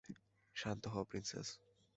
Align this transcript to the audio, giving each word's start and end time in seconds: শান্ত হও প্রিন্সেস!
শান্ত 0.55 0.83
হও 0.93 1.03
প্রিন্সেস! 1.03 1.47